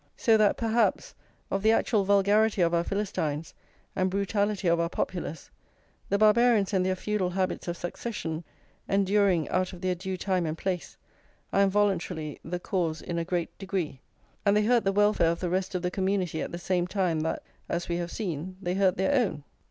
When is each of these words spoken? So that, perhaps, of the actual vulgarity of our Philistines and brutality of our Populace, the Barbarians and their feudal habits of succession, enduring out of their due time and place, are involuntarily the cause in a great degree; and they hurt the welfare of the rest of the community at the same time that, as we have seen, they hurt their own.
So 0.17 0.35
that, 0.37 0.57
perhaps, 0.57 1.13
of 1.51 1.61
the 1.61 1.71
actual 1.73 2.03
vulgarity 2.05 2.63
of 2.63 2.73
our 2.73 2.83
Philistines 2.83 3.53
and 3.95 4.09
brutality 4.09 4.67
of 4.67 4.79
our 4.79 4.89
Populace, 4.89 5.51
the 6.09 6.17
Barbarians 6.17 6.73
and 6.73 6.83
their 6.83 6.95
feudal 6.95 7.29
habits 7.29 7.67
of 7.67 7.77
succession, 7.77 8.43
enduring 8.89 9.47
out 9.49 9.73
of 9.73 9.81
their 9.81 9.93
due 9.93 10.17
time 10.17 10.47
and 10.47 10.57
place, 10.57 10.97
are 11.53 11.61
involuntarily 11.61 12.39
the 12.43 12.59
cause 12.59 13.03
in 13.03 13.19
a 13.19 13.23
great 13.23 13.55
degree; 13.59 13.99
and 14.43 14.57
they 14.57 14.63
hurt 14.65 14.85
the 14.85 14.91
welfare 14.91 15.29
of 15.29 15.39
the 15.39 15.51
rest 15.51 15.75
of 15.75 15.83
the 15.83 15.91
community 15.91 16.41
at 16.41 16.51
the 16.51 16.57
same 16.57 16.87
time 16.87 17.19
that, 17.19 17.43
as 17.69 17.87
we 17.87 17.97
have 17.97 18.09
seen, 18.11 18.57
they 18.59 18.73
hurt 18.73 18.97
their 18.97 19.13
own. 19.13 19.43